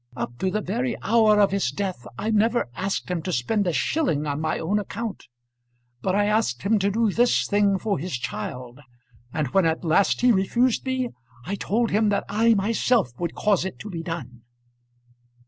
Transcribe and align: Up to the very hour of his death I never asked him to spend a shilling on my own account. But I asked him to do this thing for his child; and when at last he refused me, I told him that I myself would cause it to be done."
Up 0.15 0.35
to 0.39 0.49
the 0.49 0.61
very 0.61 0.97
hour 1.03 1.39
of 1.39 1.51
his 1.51 1.69
death 1.69 2.07
I 2.17 2.31
never 2.31 2.65
asked 2.73 3.11
him 3.11 3.21
to 3.21 3.31
spend 3.31 3.67
a 3.67 3.71
shilling 3.71 4.25
on 4.25 4.41
my 4.41 4.57
own 4.57 4.79
account. 4.79 5.25
But 6.01 6.15
I 6.15 6.25
asked 6.25 6.63
him 6.63 6.79
to 6.79 6.89
do 6.89 7.11
this 7.11 7.45
thing 7.45 7.77
for 7.77 7.99
his 7.99 8.13
child; 8.17 8.79
and 9.31 9.49
when 9.49 9.67
at 9.67 9.83
last 9.85 10.21
he 10.21 10.31
refused 10.31 10.87
me, 10.87 11.09
I 11.45 11.53
told 11.53 11.91
him 11.91 12.09
that 12.09 12.23
I 12.27 12.55
myself 12.55 13.11
would 13.19 13.35
cause 13.35 13.63
it 13.63 13.77
to 13.77 13.91
be 13.91 14.01
done." 14.01 14.41